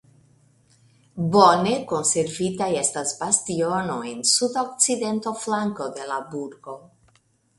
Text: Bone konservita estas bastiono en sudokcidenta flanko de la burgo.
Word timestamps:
Bone 1.33 1.73
konservita 1.91 2.69
estas 2.79 3.13
bastiono 3.19 3.99
en 4.13 4.25
sudokcidenta 4.31 5.37
flanko 5.43 5.91
de 5.99 6.09
la 6.13 6.19
burgo. 6.33 6.79